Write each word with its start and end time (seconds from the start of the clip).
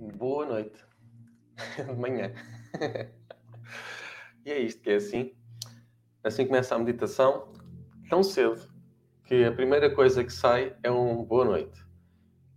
Boa 0.00 0.46
noite. 0.46 0.78
De 1.76 1.92
manhã. 1.96 2.32
e 4.46 4.52
é 4.52 4.60
isto 4.60 4.80
que 4.80 4.90
é 4.90 4.94
assim. 4.94 5.34
Assim 6.22 6.46
começa 6.46 6.76
a 6.76 6.78
meditação, 6.78 7.52
tão 8.08 8.22
cedo, 8.22 8.62
que 9.24 9.42
a 9.42 9.50
primeira 9.50 9.92
coisa 9.92 10.22
que 10.22 10.32
sai 10.32 10.76
é 10.84 10.90
um 10.90 11.24
boa 11.24 11.44
noite. 11.44 11.84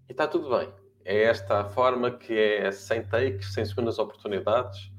E 0.07 0.12
está 0.12 0.27
tudo 0.27 0.55
bem. 0.55 0.71
É 1.04 1.23
esta 1.23 1.62
a 1.62 1.65
forma 1.65 2.12
que 2.15 2.31
é 2.31 2.71
sem 2.71 3.07
takes, 3.07 3.51
sem 3.55 3.65
segundas 3.65 3.97
oportunidades. 3.97 4.92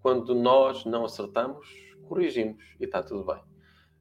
Quando 0.00 0.34
nós 0.34 0.86
não 0.86 1.04
acertamos, 1.04 1.68
corrigimos 2.08 2.74
e 2.80 2.84
está 2.84 3.02
tudo 3.02 3.26
bem. 3.26 3.42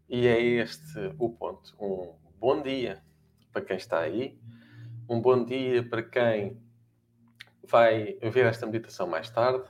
E 0.08 0.28
é 0.28 0.40
este 0.40 1.14
o 1.20 1.30
ponto. 1.30 1.76
Um 1.78 2.16
bom 2.40 2.62
dia 2.62 3.04
para 3.52 3.62
quem 3.62 3.76
está 3.76 4.00
aí, 4.00 4.40
um 5.10 5.20
bom 5.20 5.44
dia 5.44 5.84
para 5.90 6.04
quem 6.04 6.71
vai 7.72 8.18
ver 8.22 8.46
esta 8.48 8.66
meditação 8.66 9.08
mais 9.08 9.30
tarde 9.30 9.64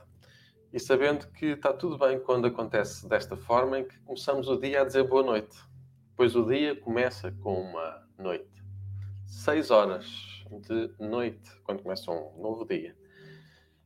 e 0.72 0.80
sabendo 0.80 1.28
que 1.28 1.46
está 1.46 1.72
tudo 1.72 1.96
bem 1.96 2.18
quando 2.18 2.48
acontece 2.48 3.08
desta 3.08 3.36
forma 3.36 3.78
em 3.78 3.86
que 3.86 3.96
começamos 4.00 4.48
o 4.48 4.56
dia 4.58 4.82
a 4.82 4.84
dizer 4.84 5.04
boa 5.04 5.22
noite. 5.22 5.56
Pois 6.16 6.34
o 6.34 6.44
dia 6.44 6.74
começa 6.74 7.30
com 7.30 7.62
uma 7.62 8.08
noite. 8.18 8.50
Seis 9.24 9.70
horas 9.70 10.44
de 10.50 10.92
noite, 10.98 11.48
quando 11.62 11.82
começa 11.82 12.10
um 12.10 12.42
novo 12.42 12.66
dia. 12.66 12.96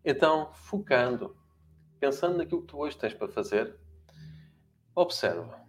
Então, 0.02 0.50
focando, 0.54 1.36
pensando 2.00 2.38
naquilo 2.38 2.62
que 2.62 2.68
tu 2.68 2.78
hoje 2.78 2.96
tens 2.96 3.12
para 3.12 3.28
fazer, 3.28 3.76
observa 4.94 5.60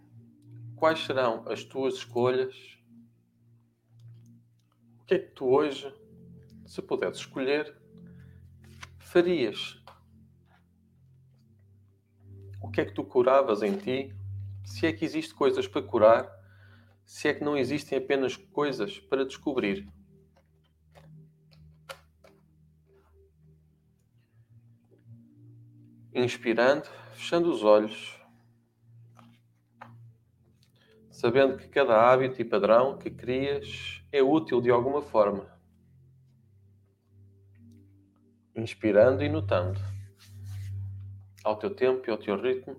quais 0.74 1.00
serão 1.00 1.46
as 1.46 1.64
tuas 1.64 1.94
escolhas. 1.96 2.78
O 5.00 5.04
que 5.04 5.14
é 5.14 5.18
que 5.18 5.32
tu 5.32 5.46
hoje, 5.48 5.92
se 6.66 6.80
puderes 6.80 7.18
escolher, 7.18 7.76
farias? 9.08 9.82
O 12.62 12.70
que 12.70 12.80
é 12.80 12.84
que 12.84 12.92
tu 12.92 13.04
curavas 13.04 13.62
em 13.62 13.76
ti? 13.76 14.14
Se 14.64 14.86
é 14.86 14.92
que 14.92 15.04
existem 15.04 15.34
coisas 15.36 15.66
para 15.66 15.82
curar, 15.82 16.30
se 17.04 17.26
é 17.26 17.34
que 17.34 17.42
não 17.42 17.56
existem 17.56 17.96
apenas 17.96 18.36
coisas 18.36 18.98
para 18.98 19.24
descobrir. 19.24 19.88
Inspirando, 26.12 26.86
fechando 27.14 27.50
os 27.50 27.62
olhos, 27.62 28.20
sabendo 31.10 31.56
que 31.56 31.68
cada 31.68 32.10
hábito 32.10 32.42
e 32.42 32.44
padrão 32.44 32.98
que 32.98 33.10
crias 33.10 34.02
é 34.12 34.22
útil 34.22 34.60
de 34.60 34.70
alguma 34.70 35.00
forma 35.00 35.57
inspirando 38.58 39.22
e 39.22 39.28
notando, 39.28 39.80
ao 41.44 41.56
teu 41.56 41.74
tempo 41.74 42.02
e 42.06 42.10
ao 42.10 42.18
teu 42.18 42.40
ritmo, 42.40 42.76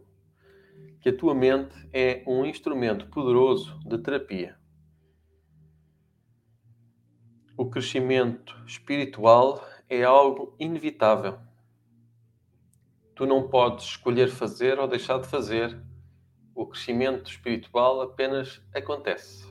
que 1.02 1.10
a 1.10 1.18
tua 1.18 1.34
mente 1.34 1.74
é 1.94 2.24
um 2.28 2.46
instrumento 2.46 3.08
poderoso 3.08 3.80
de 3.88 3.98
terapia. 3.98 4.60
O 7.58 7.70
crescimento 7.70 8.56
espiritual 8.66 9.66
é 9.90 10.04
algo 10.04 10.56
inevitável. 10.60 11.40
Tu 13.16 13.26
não 13.26 13.50
podes 13.50 13.86
escolher 13.86 14.30
fazer 14.30 14.80
ou 14.80 14.88
deixar 14.88 15.20
de 15.20 15.28
fazer. 15.28 15.78
O 16.56 16.66
crescimento 16.66 17.30
espiritual 17.30 18.02
apenas 18.02 18.62
acontece. 18.74 19.46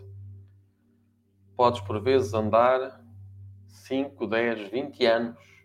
Podes, 1.55 1.81
por 1.83 2.01
vezes, 2.01 2.33
andar 2.33 3.05
5, 3.67 4.27
10, 4.27 4.71
20 4.71 5.07
anos 5.07 5.58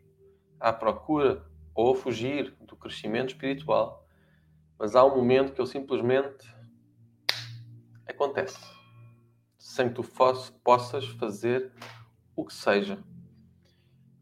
à 0.64 0.72
procura 0.72 1.46
ou 1.76 1.92
a 1.92 1.96
fugir 1.96 2.56
do 2.62 2.78
crescimento 2.78 3.34
espiritual, 3.34 4.08
mas 4.80 4.96
há 4.96 5.04
um 5.04 5.18
momento 5.18 5.52
que 5.52 5.60
ele 5.60 5.68
simplesmente 5.68 6.56
acontece, 8.08 8.58
sem 9.60 9.90
que 9.90 9.96
tu 9.96 10.04
possas 10.64 11.06
fazer 11.06 11.70
o 12.34 12.46
que 12.46 12.54
seja. 12.54 12.98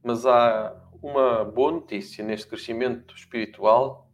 Mas 0.04 0.26
há 0.26 0.76
uma 1.00 1.46
boa 1.46 1.74
notícia 1.74 2.26
neste 2.26 2.48
crescimento 2.48 3.16
espiritual, 3.16 4.10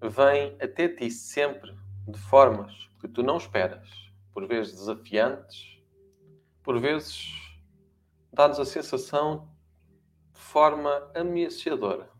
vem 0.00 0.56
até 0.62 0.88
ti 0.88 1.10
sempre 1.10 1.76
de 2.06 2.18
formas 2.18 2.88
que 3.00 3.08
tu 3.08 3.20
não 3.20 3.36
esperas, 3.36 3.88
por 4.32 4.46
vezes 4.46 4.74
desafiantes, 4.74 5.82
por 6.62 6.78
vezes 6.80 7.32
dá-nos 8.32 8.60
a 8.60 8.64
sensação 8.64 9.51
forma 10.52 11.10
ameaçadora. 11.14 12.10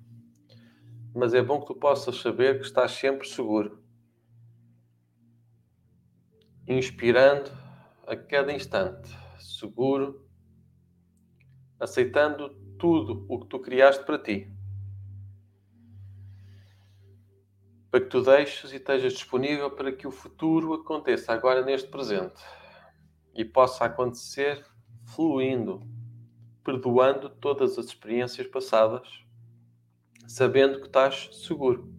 Mas 1.14 1.34
é 1.34 1.42
bom 1.42 1.60
que 1.60 1.66
tu 1.66 1.74
possas 1.74 2.16
saber 2.16 2.58
que 2.58 2.64
estás 2.64 2.92
sempre 2.92 3.28
seguro. 3.28 3.84
Inspirando 6.66 7.50
a 8.06 8.16
cada 8.16 8.50
instante, 8.50 9.10
seguro, 9.38 10.26
aceitando 11.78 12.54
tudo 12.78 13.26
o 13.28 13.40
que 13.40 13.48
tu 13.48 13.60
criaste 13.60 14.02
para 14.06 14.18
ti. 14.18 14.50
Para 17.90 18.00
que 18.00 18.06
tu 18.06 18.22
deixes 18.22 18.72
e 18.72 18.76
estejas 18.76 19.12
disponível 19.12 19.70
para 19.72 19.92
que 19.92 20.06
o 20.06 20.10
futuro 20.10 20.72
aconteça 20.72 21.34
agora 21.34 21.62
neste 21.62 21.90
presente 21.90 22.42
e 23.34 23.44
possa 23.44 23.84
acontecer 23.84 24.64
fluindo 25.04 25.82
perdoando 26.64 27.28
todas 27.28 27.78
as 27.78 27.86
experiências 27.86 28.46
passadas, 28.46 29.08
sabendo 30.26 30.80
que 30.80 30.86
estás 30.86 31.28
seguro. 31.32 31.92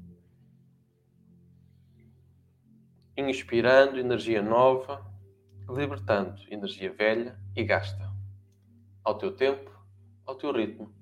Inspirando 3.15 3.99
energia 3.99 4.41
nova, 4.41 5.05
libertando 5.69 6.41
energia 6.49 6.91
velha 6.91 7.37
e 7.55 7.63
gasta. 7.63 8.11
Ao 9.03 9.17
teu 9.17 9.35
tempo, 9.35 9.71
ao 10.25 10.35
teu 10.35 10.51
ritmo. 10.51 10.93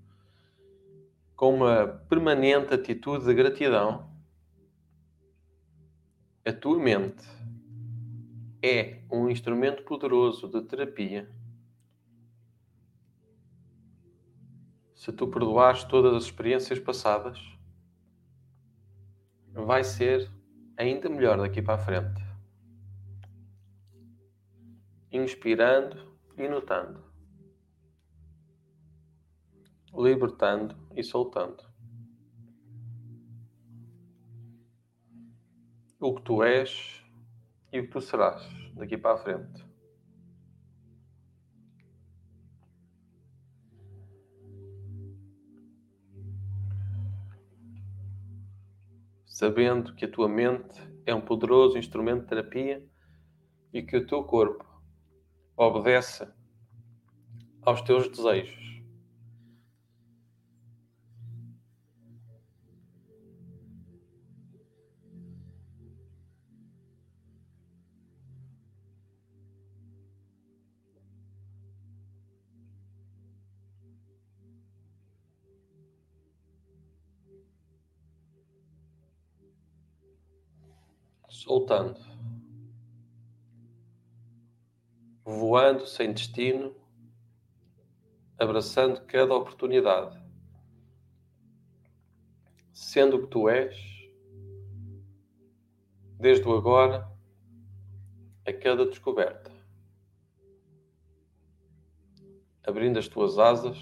Com 1.36 1.56
uma 1.56 1.88
permanente 2.10 2.74
atitude 2.74 3.26
de 3.26 3.34
gratidão, 3.34 4.12
a 6.46 6.52
tua 6.52 6.78
mente 6.78 7.24
é 8.64 9.02
um 9.12 9.30
instrumento 9.30 9.84
poderoso 9.84 10.48
de 10.48 10.62
terapia 10.64 11.30
se 15.02 15.12
tu 15.12 15.28
perdoares 15.28 15.84
todas 15.84 16.14
as 16.14 16.26
experiências 16.26 16.78
passadas, 16.78 17.40
vai 19.52 19.84
ser 19.84 20.32
ainda 20.78 21.10
melhor 21.10 21.40
daqui 21.40 21.60
para 21.60 21.74
a 21.74 21.84
frente. 21.84 22.22
Inspirando 25.12 26.16
e 26.38 26.48
notando. 26.48 27.04
Libertando 29.92 30.78
e 30.96 31.04
soltando. 31.04 31.64
O 36.00 36.14
que 36.14 36.22
tu 36.22 36.44
és 36.44 37.04
e 37.74 37.80
o 37.80 37.84
que 37.86 37.90
tu 37.90 38.02
serás 38.02 38.48
daqui 38.76 39.00
para 39.00 39.16
a 39.16 39.18
frente. 39.18 39.71
Sabendo 49.42 49.96
que 49.96 50.06
a 50.06 50.12
tua 50.12 50.30
mente 50.30 50.80
é 51.04 51.16
um 51.16 51.22
poderoso 51.22 51.76
instrumento 51.76 52.22
de 52.22 52.28
terapia 52.28 52.88
e 53.74 53.82
que 53.82 53.98
o 53.98 54.06
teu 54.06 54.24
corpo 54.24 54.64
obedece 55.58 56.28
aos 57.64 57.82
teus 57.82 58.08
desejos. 58.08 58.72
Soltando, 81.30 82.00
voando 85.24 85.86
sem 85.88 86.14
destino, 86.14 86.76
abraçando 88.38 89.02
cada 89.06 89.34
oportunidade, 89.34 90.20
sendo 92.74 93.18
o 93.18 93.22
que 93.22 93.28
tu 93.28 93.48
és, 93.50 93.76
desde 96.20 96.48
o 96.48 96.56
agora 96.56 97.10
a 98.46 98.54
cada 98.54 98.86
descoberta, 98.86 99.52
abrindo 102.66 103.00
as 103.00 103.08
tuas 103.08 103.38
asas 103.40 103.78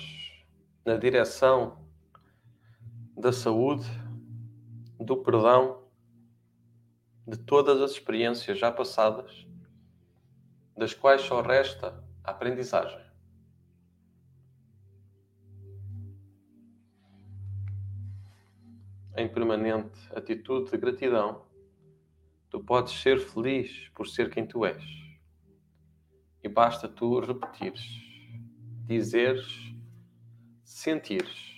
na 0.85 0.97
direção 0.97 1.85
da 3.17 3.31
saúde, 3.33 3.85
do 4.97 5.17
perdão, 5.17 5.78
de 7.29 7.37
todas 7.37 7.79
as 7.79 7.91
experiências 7.91 8.57
já 8.57 8.71
passadas, 8.71 9.45
das 10.75 10.93
quais 10.93 11.21
só 11.21 11.41
resta 11.41 12.03
a 12.23 12.31
aprendizagem. 12.31 12.99
Em 19.15 19.27
permanente 19.27 19.99
atitude 20.15 20.71
de 20.71 20.77
gratidão, 20.77 21.45
tu 22.49 22.63
podes 22.63 22.93
ser 22.93 23.19
feliz 23.19 23.89
por 23.89 24.07
ser 24.07 24.31
quem 24.31 24.47
tu 24.47 24.65
és. 24.65 24.83
E 26.41 26.49
basta 26.49 26.87
tu 26.87 27.19
repetires, 27.19 27.85
dizeres, 28.87 29.45
sentires 30.63 31.49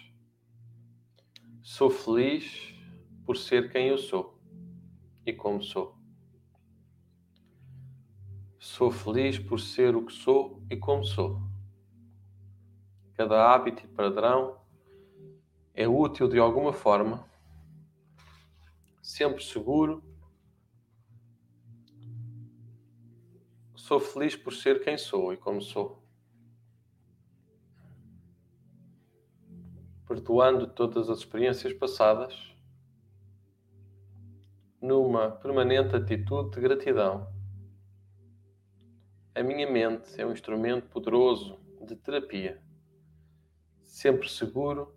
Sou 1.62 1.90
feliz 1.90 2.76
por 3.24 3.38
ser 3.38 3.72
quem 3.72 3.88
eu 3.88 3.98
sou 3.98 4.41
e 5.26 5.34
como 5.34 5.62
sou. 5.62 5.96
Sou 8.60 8.92
feliz 8.92 9.40
por 9.40 9.60
ser 9.60 9.96
o 9.96 10.06
que 10.06 10.14
sou 10.14 10.64
e 10.70 10.78
como 10.78 11.04
sou. 11.04 11.42
Cada 13.14 13.54
hábito 13.54 13.84
e 13.84 13.88
padrão 13.88 14.60
é 15.74 15.88
útil 15.88 16.28
de 16.28 16.40
alguma 16.40 16.74
forma, 16.74 17.28
sempre 19.02 19.44
seguro. 19.44 20.04
Sou 23.76 24.00
feliz 24.00 24.36
por 24.36 24.54
ser 24.54 24.84
quem 24.84 24.98
sou 24.98 25.34
e 25.34 25.38
como 25.38 25.62
sou. 25.62 26.02
perdoando 30.12 30.68
todas 30.68 31.10
as 31.10 31.20
experiências 31.20 31.72
passadas, 31.72 32.51
numa 34.82 35.30
permanente 35.30 35.96
atitude 35.96 36.56
de 36.56 36.62
gratidão. 36.62 37.32
A 39.36 39.44
minha 39.44 39.70
mente 39.70 40.20
é 40.20 40.26
um 40.26 40.32
instrumento 40.32 40.88
poderoso 40.88 41.60
de 41.86 41.96
terapia, 41.96 42.62
sempre 43.86 44.28
seguro, 44.28 44.96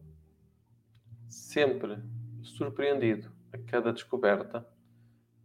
sempre 1.28 2.02
surpreendido 2.42 3.30
a 3.52 3.58
cada 3.58 3.92
descoberta 3.92 4.66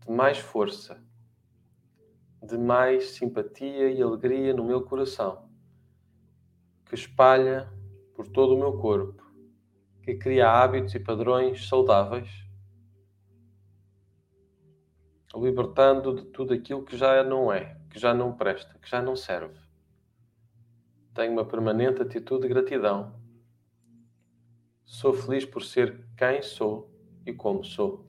de 0.05 0.11
mais 0.11 0.37
força, 0.37 1.03
de 2.41 2.57
mais 2.57 3.11
simpatia 3.11 3.91
e 3.91 4.01
alegria 4.01 4.53
no 4.53 4.63
meu 4.63 4.83
coração, 4.83 5.49
que 6.85 6.95
espalha 6.95 7.71
por 8.15 8.27
todo 8.27 8.55
o 8.55 8.57
meu 8.57 8.77
corpo 8.79 9.29
que 10.09 10.15
cria 10.15 10.49
hábitos 10.49 10.95
e 10.95 10.99
padrões 10.99 11.67
saudáveis, 11.67 12.27
libertando 15.35 16.15
de 16.15 16.25
tudo 16.25 16.53
aquilo 16.53 16.83
que 16.83 16.97
já 16.97 17.23
não 17.23 17.51
é, 17.51 17.79
que 17.89 17.99
já 17.99 18.13
não 18.13 18.35
presta, 18.35 18.77
que 18.79 18.89
já 18.89 19.01
não 19.01 19.15
serve. 19.15 19.59
Tenho 21.13 21.33
uma 21.33 21.45
permanente 21.45 22.01
atitude 22.01 22.43
de 22.43 22.47
gratidão. 22.47 23.19
Sou 24.85 25.13
feliz 25.13 25.45
por 25.45 25.63
ser 25.63 26.05
quem 26.17 26.41
sou 26.41 26.89
e 27.25 27.33
como 27.33 27.63
sou. 27.63 28.07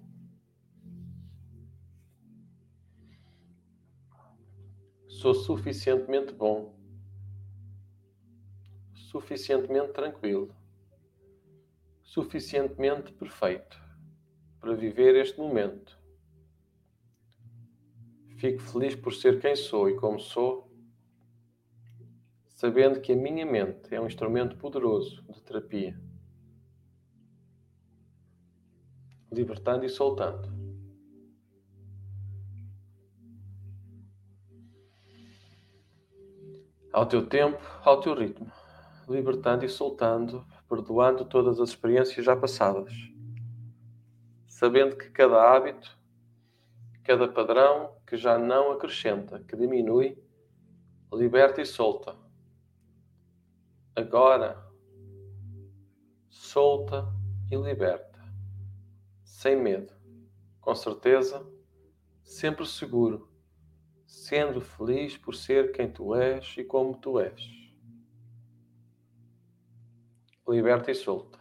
Sou 5.07 5.35
suficientemente 5.35 6.33
bom, 6.33 6.75
suficientemente 8.95 9.93
tranquilo 9.93 10.55
suficientemente 12.11 13.13
perfeito 13.13 13.81
para 14.59 14.75
viver 14.75 15.15
este 15.15 15.39
momento. 15.39 15.97
Fico 18.41 18.63
feliz 18.63 18.97
por 18.97 19.13
ser 19.13 19.39
quem 19.39 19.55
sou 19.55 19.91
e 19.91 19.97
como 19.97 20.19
sou, 20.19 20.67
sabendo 22.49 22.99
que 22.99 23.13
a 23.13 23.17
minha 23.17 23.45
mente 23.45 23.95
é 23.95 24.01
um 24.01 24.07
instrumento 24.07 24.57
poderoso 24.57 25.23
de 25.25 25.43
terapia, 25.43 25.95
libertando 29.31 29.85
e 29.85 29.91
soltando. 29.91 30.49
Ao 36.95 37.05
teu 37.05 37.27
tempo, 37.27 37.61
ao 37.85 38.01
teu 38.01 38.15
ritmo, 38.15 38.51
libertando 39.07 39.67
e 39.67 39.69
soltando 39.69 40.47
perdoando 40.67 41.27
todas 41.27 41.61
as 41.61 41.69
experiências 41.69 42.25
já 42.25 42.35
passadas, 42.35 42.95
sabendo 44.49 44.97
que 44.97 45.11
cada 45.11 45.55
hábito, 45.55 46.00
cada 47.11 47.27
padrão 47.27 47.97
que 48.07 48.17
já 48.17 48.39
não 48.39 48.71
acrescenta, 48.71 49.43
que 49.43 49.57
diminui, 49.57 50.17
liberta 51.13 51.61
e 51.61 51.67
solta. 51.67 52.17
Agora, 53.97 54.65
solta 56.29 57.13
e 57.51 57.57
liberta, 57.57 58.21
sem 59.25 59.61
medo, 59.61 59.93
com 60.61 60.73
certeza, 60.73 61.45
sempre 62.23 62.65
seguro, 62.65 63.29
sendo 64.07 64.61
feliz 64.61 65.19
por 65.19 65.35
ser 65.35 65.73
quem 65.73 65.91
tu 65.91 66.15
és 66.15 66.55
e 66.59 66.63
como 66.63 66.97
tu 66.97 67.19
és 67.19 67.59
liberta 70.49 70.93
e 70.93 70.95
solta. 70.95 71.39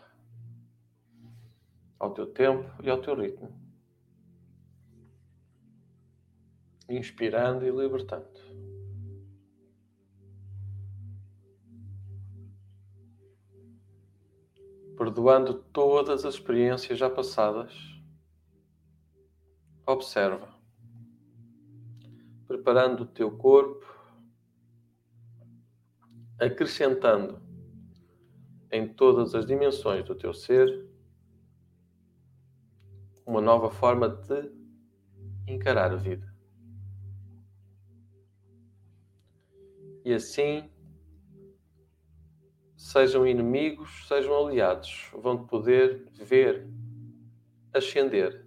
Ao 2.00 2.12
teu 2.12 2.26
tempo 2.28 2.72
e 2.84 2.90
ao 2.90 3.02
teu 3.02 3.16
ritmo. 3.16 3.59
Inspirando 6.90 7.66
e 7.66 7.70
libertando. 7.70 8.28
Perdoando 14.98 15.54
todas 15.54 16.26
as 16.26 16.34
experiências 16.34 16.98
já 16.98 17.10
passadas. 17.10 17.72
Observa. 19.86 20.50
Preparando 22.48 23.04
o 23.04 23.08
teu 23.08 23.38
corpo. 23.38 23.86
Acrescentando 26.40 27.40
em 28.72 28.88
todas 28.88 29.34
as 29.36 29.46
dimensões 29.46 30.04
do 30.06 30.16
teu 30.16 30.34
ser 30.34 30.88
uma 33.26 33.42
nova 33.42 33.70
forma 33.70 34.10
de 34.10 34.52
encarar 35.48 35.92
a 35.92 35.96
vida. 35.96 36.29
E 40.10 40.14
assim, 40.16 40.68
sejam 42.76 43.28
inimigos, 43.28 44.08
sejam 44.08 44.48
aliados, 44.48 45.12
vão 45.14 45.46
poder 45.46 46.10
ver 46.16 46.68
ascender 47.72 48.44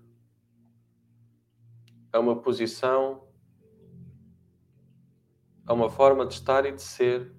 a 2.12 2.18
uma 2.18 2.42
posição, 2.42 3.28
a 5.64 5.72
uma 5.72 5.88
forma 5.88 6.26
de 6.26 6.34
estar 6.34 6.66
e 6.66 6.72
de 6.72 6.82
ser 6.82 7.32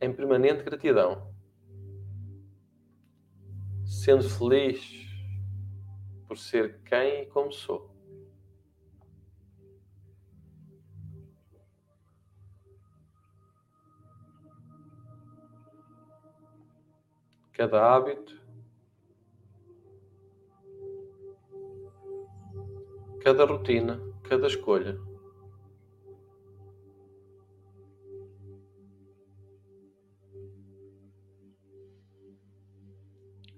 em 0.00 0.12
permanente 0.12 0.62
gratidão 0.62 1.34
sendo 3.84 4.22
feliz 4.22 5.04
por 6.28 6.38
ser 6.38 6.80
quem 6.84 7.22
e 7.22 7.26
como 7.26 7.50
sou. 7.50 7.91
Cada 17.52 17.94
hábito, 17.94 18.40
cada 23.22 23.44
rotina, 23.44 24.00
cada 24.28 24.46
escolha 24.46 24.98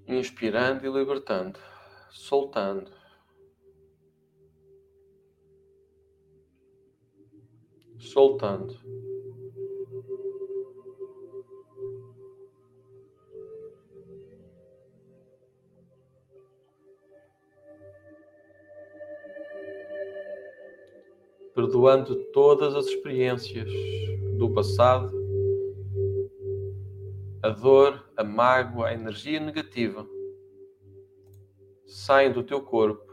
inspirando 0.06 0.86
e 0.86 0.90
libertando, 0.90 1.58
soltando. 2.10 2.90
Soltando. 7.98 8.78
Perdoando 21.54 22.16
todas 22.32 22.74
as 22.74 22.86
experiências 22.86 23.70
do 24.36 24.52
passado 24.52 25.24
a 27.44 27.50
dor, 27.50 28.02
a 28.16 28.24
mágoa, 28.24 28.88
a 28.88 28.94
energia 28.94 29.38
negativa 29.38 30.08
saem 31.86 32.32
do 32.32 32.42
teu 32.42 32.62
corpo, 32.62 33.04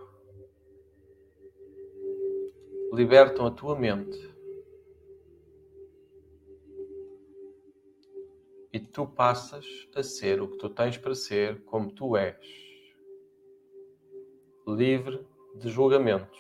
libertam 2.93 3.45
a 3.45 3.51
tua 3.51 3.77
mente 3.77 4.33
e 8.71 8.79
tu 8.79 9.05
passas 9.05 9.65
a 9.93 10.01
ser 10.01 10.41
o 10.41 10.47
que 10.47 10.57
tu 10.57 10.69
tens 10.69 10.97
para 10.97 11.13
ser, 11.13 11.61
como 11.65 11.91
tu 11.91 12.15
és, 12.15 12.37
livre 14.65 15.25
de 15.55 15.69
julgamentos, 15.69 16.39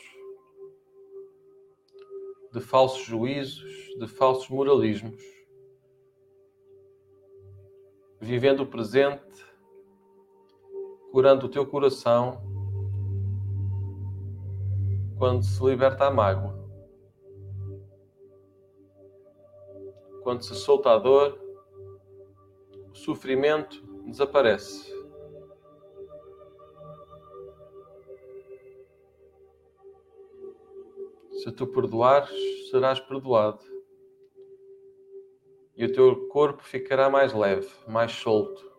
de 2.51 2.59
falsos 2.59 3.03
juízos, 3.03 3.71
de 3.97 4.07
falsos 4.07 4.49
moralismos, 4.49 5.21
vivendo 8.19 8.63
o 8.63 8.67
presente, 8.67 9.45
curando 11.11 11.45
o 11.45 11.49
teu 11.49 11.65
coração 11.65 12.41
quando 15.17 15.43
se 15.43 15.63
liberta 15.63 16.07
a 16.07 16.11
mágoa, 16.11 16.59
quando 20.23 20.43
se 20.43 20.55
solta 20.55 20.91
a 20.91 20.97
dor 20.97 21.39
o 22.91 22.95
sofrimento 22.95 23.81
desaparece. 24.05 24.90
Se 31.41 31.51
tu 31.51 31.65
perdoares, 31.65 32.29
serás 32.69 32.99
perdoado. 32.99 33.63
E 35.75 35.83
o 35.85 35.91
teu 35.91 36.27
corpo 36.27 36.63
ficará 36.63 37.09
mais 37.09 37.33
leve, 37.33 37.67
mais 37.87 38.11
solto. 38.11 38.69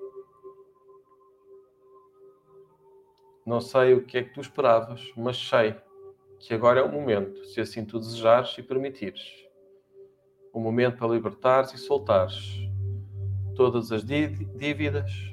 Não 3.44 3.60
sei 3.60 3.94
o 3.94 4.04
que 4.04 4.18
é 4.18 4.22
que 4.22 4.32
tu 4.32 4.40
esperavas, 4.40 5.12
mas 5.16 5.36
sei 5.36 5.74
que 6.38 6.54
agora 6.54 6.78
é 6.78 6.82
o 6.84 6.92
momento, 6.92 7.44
se 7.46 7.60
assim 7.60 7.84
tu 7.84 7.98
desejares 7.98 8.56
e 8.56 8.62
permitires. 8.62 9.44
O 10.52 10.60
momento 10.60 10.98
para 10.98 11.08
libertares 11.08 11.72
e 11.72 11.78
soltares 11.78 12.60
todas 13.56 13.90
as 13.90 14.04
dívidas, 14.04 15.31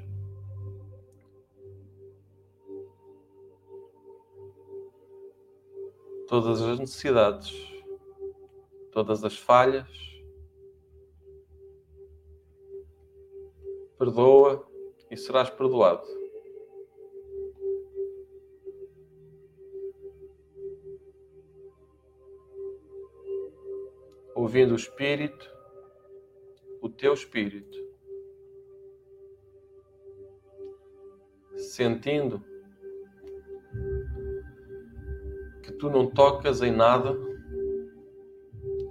todas 6.30 6.62
as 6.62 6.78
necessidades, 6.78 7.52
todas 8.92 9.24
as 9.24 9.36
falhas. 9.36 9.90
Perdoa 13.98 14.64
e 15.10 15.16
serás 15.16 15.50
perdoado. 15.50 16.06
Ouvindo 24.36 24.70
o 24.70 24.76
Espírito, 24.76 25.50
o 26.80 26.88
teu 26.88 27.12
Espírito. 27.12 27.90
sentindo 31.56 32.49
tu 35.80 35.88
não 35.88 36.06
tocas 36.06 36.60
em 36.60 36.70
nada, 36.70 37.16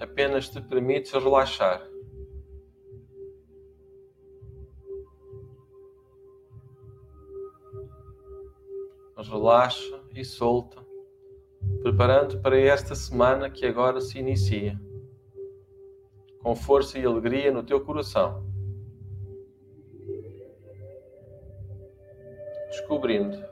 apenas 0.02 0.50
te 0.50 0.60
permites 0.62 1.12
relaxar. 1.14 1.88
Relaxa 9.16 10.02
e 10.16 10.26
solta, 10.26 10.84
preparando 11.84 12.42
para 12.42 12.58
esta 12.58 12.96
semana 12.96 13.50
que 13.50 13.66
agora 13.66 14.02
se 14.02 14.18
inicia, 14.18 14.80
com 16.42 16.56
força 16.56 16.98
e 16.98 17.06
alegria 17.06 17.52
no 17.52 17.62
teu 17.62 17.82
coração. 17.82 18.50
descobrindo. 22.90 23.49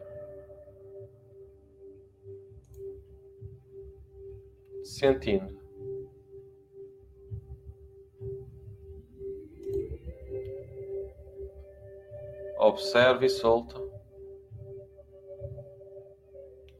Sentindo. 4.88 5.60
Observe 12.58 13.26
e 13.26 13.30
solta. 13.30 13.76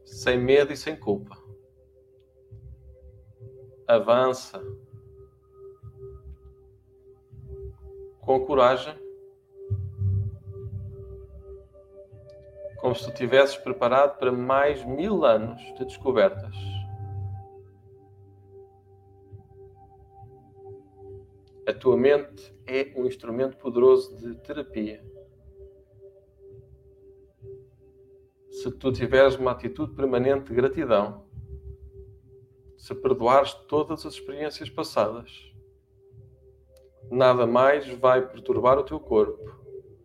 Sem 0.06 0.38
medo 0.38 0.72
e 0.72 0.76
sem 0.76 0.98
culpa. 0.98 1.36
Avança. 3.86 4.58
Com 8.20 8.44
coragem 8.46 8.96
como 12.78 12.94
se 12.94 13.04
tu 13.04 13.12
tivesses 13.12 13.56
preparado 13.56 14.18
para 14.18 14.32
mais 14.32 14.82
mil 14.84 15.24
anos 15.24 15.60
de 15.76 15.84
descobertas. 15.84 16.77
Tua 21.78 21.96
mente 21.96 22.54
é 22.66 22.92
um 22.96 23.06
instrumento 23.06 23.56
poderoso 23.56 24.16
de 24.16 24.34
terapia. 24.42 25.02
Se 28.50 28.70
tu 28.72 28.92
tiveres 28.92 29.36
uma 29.36 29.52
atitude 29.52 29.94
permanente 29.94 30.48
de 30.48 30.54
gratidão, 30.54 31.24
se 32.76 32.94
perdoares 32.94 33.54
todas 33.68 34.04
as 34.04 34.14
experiências 34.14 34.68
passadas, 34.68 35.52
nada 37.10 37.46
mais 37.46 37.88
vai 37.88 38.26
perturbar 38.26 38.78
o 38.78 38.84
teu 38.84 38.98
corpo 38.98 39.56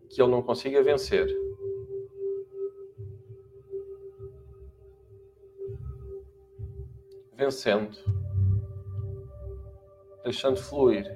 que 0.08 0.22
ele 0.22 0.30
não 0.30 0.42
consiga 0.42 0.82
vencer. 0.82 1.44
vencendo, 7.36 7.98
deixando 10.22 10.56
fluir. 10.56 11.06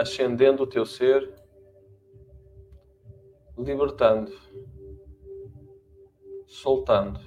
Ascendendo 0.00 0.62
o 0.62 0.66
teu 0.66 0.86
ser, 0.86 1.34
libertando, 3.58 4.32
soltando. 6.46 7.20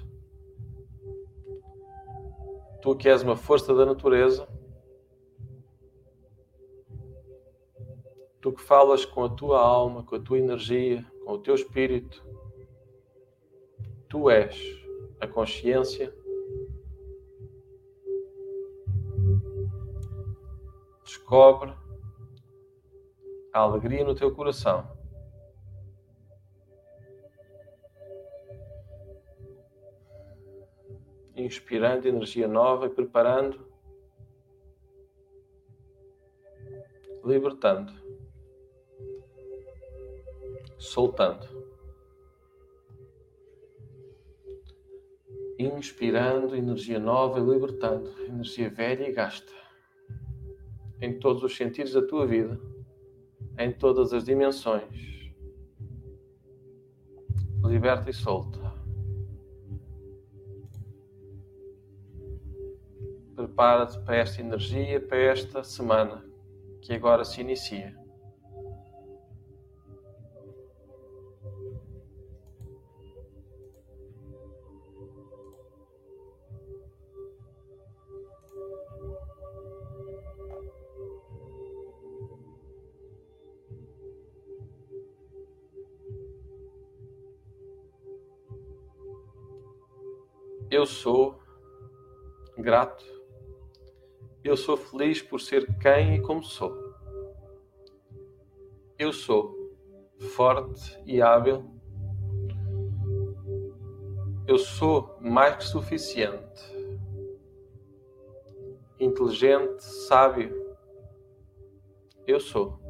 Tu 2.82 2.96
que 2.96 3.08
és 3.08 3.22
uma 3.22 3.36
força 3.36 3.72
da 3.72 3.86
natureza, 3.86 4.48
Tu 8.44 8.52
que 8.52 8.60
falas 8.60 9.06
com 9.06 9.24
a 9.24 9.28
tua 9.30 9.58
alma, 9.58 10.02
com 10.02 10.16
a 10.16 10.20
tua 10.20 10.38
energia, 10.38 11.02
com 11.24 11.32
o 11.32 11.38
teu 11.38 11.54
espírito, 11.54 12.22
tu 14.06 14.28
és 14.28 14.54
a 15.18 15.26
consciência. 15.26 16.14
Descobre 21.02 21.72
a 23.54 23.60
alegria 23.60 24.04
no 24.04 24.14
teu 24.16 24.34
coração. 24.34 24.84
Inspirando 31.36 32.08
energia 32.08 32.48
nova 32.48 32.86
e 32.86 32.90
preparando, 32.90 33.66
libertando 37.24 37.92
soltando. 40.84 41.48
Inspirando 45.58 46.54
energia 46.54 46.98
nova 46.98 47.38
e 47.38 47.42
libertando 47.42 48.10
energia 48.24 48.68
velha 48.68 49.08
e 49.08 49.12
gasta. 49.12 49.52
Em 51.00 51.18
todos 51.18 51.42
os 51.42 51.56
sentidos 51.56 51.92
da 51.92 52.02
tua 52.02 52.26
vida, 52.26 52.60
em 53.58 53.72
todas 53.72 54.12
as 54.12 54.24
dimensões. 54.24 55.32
Liberta 57.64 58.10
e 58.10 58.12
solta. 58.12 58.60
Prepara-te 63.34 63.98
para 64.00 64.16
esta 64.16 64.40
energia, 64.40 65.00
para 65.00 65.18
esta 65.18 65.64
semana 65.64 66.24
que 66.80 66.92
agora 66.92 67.24
se 67.24 67.40
inicia. 67.40 68.03
Eu 90.74 90.86
sou 90.86 91.40
grato. 92.58 93.04
Eu 94.42 94.56
sou 94.56 94.76
feliz 94.76 95.22
por 95.22 95.40
ser 95.40 95.64
quem 95.78 96.16
e 96.16 96.20
como 96.20 96.42
sou. 96.42 96.76
Eu 98.98 99.12
sou 99.12 99.54
forte 100.34 101.00
e 101.06 101.22
hábil. 101.22 101.64
Eu 104.48 104.58
sou 104.58 105.16
mais 105.20 105.58
que 105.58 105.62
suficiente. 105.62 106.64
Inteligente, 108.98 109.78
sábio. 109.78 110.76
Eu 112.26 112.40
sou. 112.40 112.80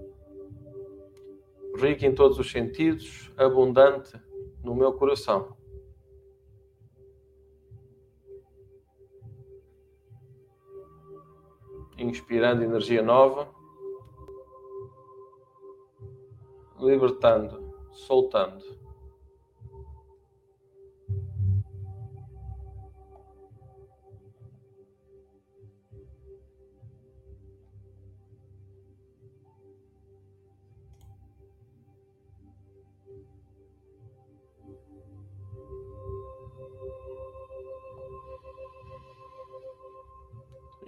Rico 1.76 2.06
em 2.06 2.14
todos 2.14 2.38
os 2.38 2.50
sentidos, 2.50 3.30
abundante 3.36 4.18
no 4.62 4.74
meu 4.74 4.94
coração. 4.94 5.54
Inspirando 11.96 12.62
energia 12.62 13.02
nova. 13.02 13.48
libertando, 16.78 17.88
soltando. 17.92 18.83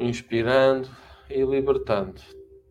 Inspirando 0.06 0.88
e 1.28 1.44
libertando 1.44 2.22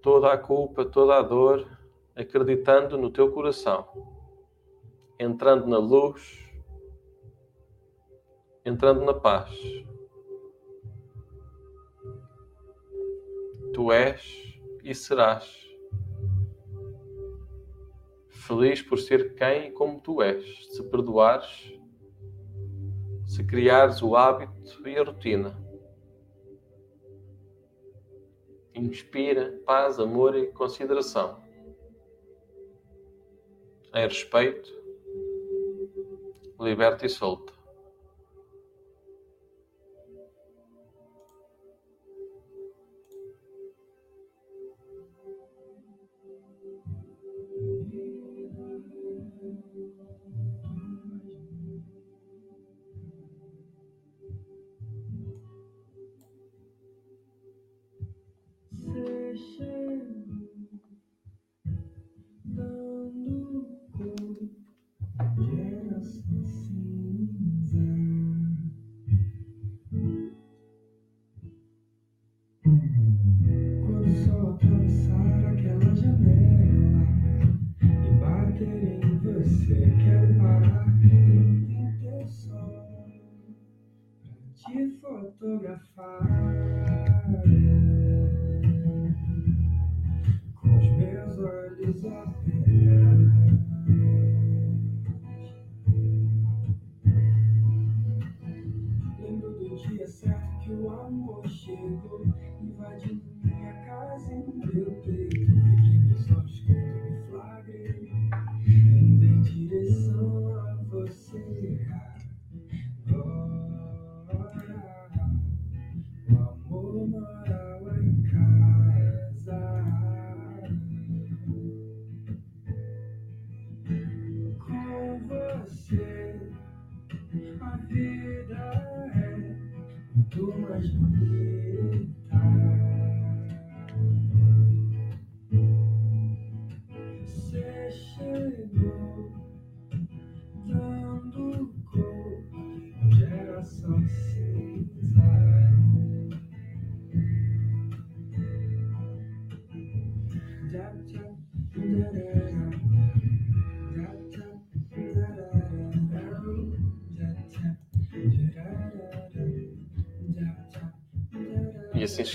toda 0.02 0.32
a 0.32 0.38
culpa, 0.38 0.86
toda 0.86 1.18
a 1.18 1.22
dor 1.22 1.68
acreditando 2.16 2.98
no 2.98 3.12
teu 3.12 3.30
coração, 3.30 3.86
entrando 5.20 5.68
na 5.68 5.78
luz, 5.78 6.50
entrando 8.64 9.04
na 9.04 9.14
paz. 9.14 9.54
Tu 13.74 13.92
és 13.92 14.58
e 14.82 14.96
serás 14.96 15.68
feliz 18.30 18.82
por 18.82 18.98
ser 18.98 19.36
quem 19.36 19.68
e 19.68 19.72
como 19.72 20.00
tu 20.00 20.22
és, 20.22 20.70
se 20.74 20.82
perdoares, 20.84 21.78
se 23.28 23.44
criares 23.44 24.02
o 24.02 24.16
hábito 24.16 24.88
e 24.88 24.98
a 24.98 25.04
rotina. 25.04 25.65
Inspira 28.76 29.60
paz, 29.66 30.00
amor 30.00 30.36
e 30.36 30.48
consideração 30.48 31.44
em 33.96 34.02
respeito, 34.02 34.70
liberta 36.60 37.06
e 37.06 37.10
solta. 37.10 37.55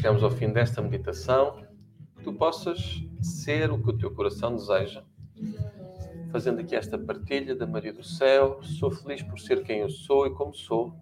Chegamos 0.01 0.23
ao 0.23 0.31
fim 0.31 0.51
desta 0.51 0.81
meditação. 0.81 1.63
Que 2.17 2.25
tu 2.25 2.33
possas 2.33 3.05
ser 3.21 3.71
o 3.71 3.79
que 3.83 3.91
o 3.91 3.99
teu 3.99 4.11
coração 4.11 4.57
deseja. 4.57 5.05
Fazendo 6.33 6.61
aqui 6.61 6.75
esta 6.75 6.97
partilha 6.99 7.55
da 7.55 7.67
Maria 7.67 7.93
do 7.93 8.03
Céu, 8.03 8.63
sou 8.63 8.91
feliz 8.91 9.23
por 9.23 9.39
ser 9.39 9.63
quem 9.63 9.81
eu 9.81 9.91
sou 9.91 10.27
e 10.27 10.31
como 10.31 10.55
sou, 10.55 10.95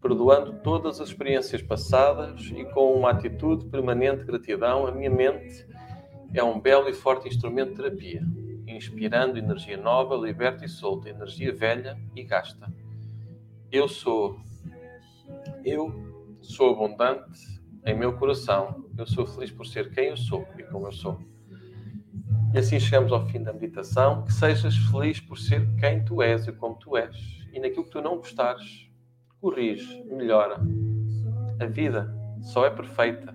perdoando 0.00 0.54
todas 0.62 1.02
as 1.02 1.08
experiências 1.08 1.60
passadas 1.60 2.50
e 2.56 2.64
com 2.72 2.94
uma 2.94 3.10
atitude 3.10 3.66
permanente 3.66 4.20
de 4.20 4.24
gratidão, 4.24 4.86
a 4.86 4.92
minha 4.92 5.10
mente 5.10 5.66
é 6.32 6.42
um 6.42 6.58
belo 6.58 6.88
e 6.88 6.94
forte 6.94 7.28
instrumento 7.28 7.70
de 7.70 7.76
terapia, 7.76 8.22
inspirando 8.66 9.36
energia 9.36 9.76
nova, 9.76 10.16
liberta 10.16 10.64
e 10.64 10.68
solta, 10.68 11.10
energia 11.10 11.54
velha 11.54 12.00
e 12.16 12.22
gasta. 12.22 12.72
Eu 13.70 13.86
sou, 13.86 14.38
eu 15.62 15.92
sou 16.40 16.70
abundante, 16.70 17.53
em 17.86 17.94
meu 17.94 18.16
coração, 18.16 18.84
eu 18.96 19.06
sou 19.06 19.26
feliz 19.26 19.50
por 19.50 19.66
ser 19.66 19.90
quem 19.90 20.08
eu 20.08 20.16
sou 20.16 20.46
e 20.58 20.62
como 20.62 20.86
eu 20.86 20.92
sou. 20.92 21.18
E 22.54 22.58
assim 22.58 22.78
chegamos 22.78 23.12
ao 23.12 23.26
fim 23.26 23.42
da 23.42 23.52
meditação. 23.52 24.22
Que 24.22 24.32
sejas 24.32 24.76
feliz 24.76 25.20
por 25.20 25.36
ser 25.36 25.68
quem 25.76 26.04
tu 26.04 26.22
és 26.22 26.46
e 26.46 26.52
como 26.52 26.76
tu 26.76 26.96
és. 26.96 27.16
E 27.52 27.60
naquilo 27.60 27.84
que 27.84 27.90
tu 27.90 28.00
não 28.00 28.16
gostares, 28.16 28.88
corrige, 29.40 30.02
melhora. 30.04 30.60
A 31.60 31.66
vida 31.66 32.14
só 32.40 32.64
é 32.64 32.70
perfeita 32.70 33.34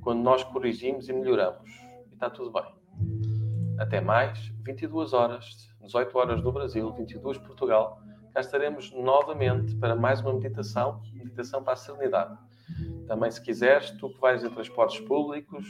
quando 0.00 0.22
nós 0.22 0.44
corrigimos 0.44 1.08
e 1.08 1.12
melhoramos. 1.12 1.70
E 2.10 2.14
está 2.14 2.30
tudo 2.30 2.52
bem. 2.52 2.64
Até 3.78 4.00
mais, 4.00 4.52
22 4.64 5.12
horas, 5.12 5.74
18 5.80 6.16
horas 6.16 6.42
no 6.42 6.52
Brasil, 6.52 6.92
22 6.92 7.38
Portugal. 7.38 8.00
Cá 8.32 8.40
estaremos 8.40 8.92
novamente 8.92 9.74
para 9.76 9.96
mais 9.96 10.20
uma 10.20 10.34
meditação, 10.34 11.02
meditação 11.14 11.64
para 11.64 11.72
a 11.72 11.76
serenidade. 11.76 12.38
Também, 13.06 13.30
se 13.30 13.42
quiseres, 13.42 13.90
tu 13.92 14.08
que 14.10 14.20
vais 14.20 14.42
em 14.44 14.50
transportes 14.50 15.00
públicos 15.00 15.66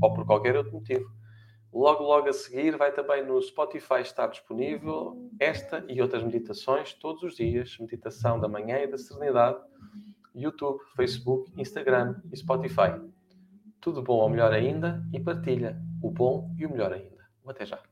ou 0.00 0.12
por 0.14 0.26
qualquer 0.26 0.56
outro 0.56 0.72
motivo, 0.72 1.10
Logo, 1.72 2.04
logo 2.04 2.28
a 2.28 2.32
seguir, 2.34 2.76
vai 2.76 2.92
também 2.92 3.24
no 3.24 3.40
Spotify 3.40 4.02
estar 4.02 4.26
disponível 4.26 5.30
esta 5.40 5.82
e 5.88 6.02
outras 6.02 6.22
meditações 6.22 6.92
todos 6.92 7.22
os 7.22 7.34
dias. 7.34 7.78
Meditação 7.78 8.38
da 8.38 8.46
manhã 8.46 8.80
e 8.80 8.86
da 8.86 8.98
serenidade. 8.98 9.58
YouTube, 10.34 10.80
Facebook, 10.94 11.50
Instagram 11.58 12.20
e 12.30 12.36
Spotify. 12.36 13.00
Tudo 13.80 14.02
bom 14.02 14.18
ou 14.18 14.28
melhor 14.28 14.52
ainda 14.52 15.02
e 15.12 15.18
partilha 15.18 15.80
o 16.02 16.10
bom 16.10 16.54
e 16.58 16.66
o 16.66 16.70
melhor 16.70 16.92
ainda. 16.92 17.26
Até 17.46 17.64
já. 17.64 17.91